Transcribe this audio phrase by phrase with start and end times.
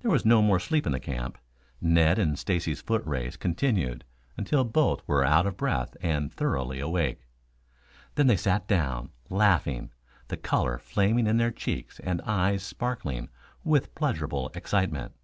[0.00, 1.38] There was no more sleep in the camp.
[1.80, 4.04] Ned and Stacy's foot race continued
[4.36, 7.20] until both were out of breath and thoroughly awake.
[8.16, 9.92] Then they sat down, laughing,
[10.26, 13.28] the color flaming in their cheeks and eyes sparkling
[13.62, 15.14] with pleasurable excitement.